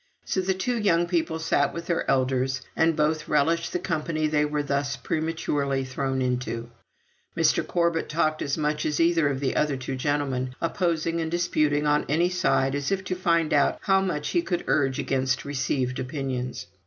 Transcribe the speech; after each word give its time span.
So 0.25 0.41
the 0.41 0.55
two 0.55 0.79
young 0.79 1.05
people 1.05 1.37
sat 1.37 1.75
with 1.75 1.85
their 1.85 2.09
elders, 2.09 2.63
and 2.75 2.95
both 2.95 3.27
relished 3.27 3.71
the 3.71 3.77
company 3.77 4.25
they 4.25 4.45
were 4.45 4.63
thus 4.63 4.95
prematurely 4.95 5.85
thrown 5.85 6.23
into. 6.23 6.71
Mr. 7.37 7.61
Corbet 7.67 8.09
talked 8.09 8.41
as 8.41 8.57
much 8.57 8.83
as 8.83 8.99
either 8.99 9.27
of 9.29 9.39
the 9.39 9.55
other 9.55 9.77
two 9.77 9.95
gentlemen; 9.95 10.55
opposing 10.59 11.21
and 11.21 11.29
disputing 11.29 11.85
on 11.85 12.07
any 12.09 12.29
side, 12.29 12.73
as 12.73 12.91
if 12.91 13.03
to 13.03 13.15
find 13.15 13.53
out 13.53 13.77
how 13.81 14.01
much 14.01 14.29
he 14.29 14.41
could 14.41 14.63
urge 14.65 14.97
against 14.97 15.45
received 15.45 15.99
opinions. 15.99 16.65